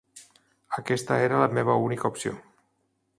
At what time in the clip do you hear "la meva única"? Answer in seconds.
1.43-2.13